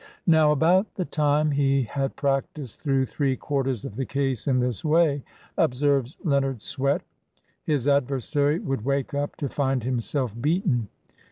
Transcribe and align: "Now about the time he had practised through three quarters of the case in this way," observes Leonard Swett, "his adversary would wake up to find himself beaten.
"Now 0.25 0.51
about 0.51 0.95
the 0.95 1.05
time 1.05 1.51
he 1.51 1.83
had 1.83 2.15
practised 2.15 2.79
through 2.79 3.05
three 3.05 3.35
quarters 3.35 3.85
of 3.85 3.95
the 3.97 4.05
case 4.07 4.47
in 4.47 4.59
this 4.59 4.83
way," 4.83 5.21
observes 5.59 6.17
Leonard 6.23 6.59
Swett, 6.63 7.03
"his 7.63 7.87
adversary 7.87 8.57
would 8.57 8.83
wake 8.83 9.13
up 9.13 9.35
to 9.35 9.47
find 9.47 9.83
himself 9.83 10.33
beaten. 10.41 10.87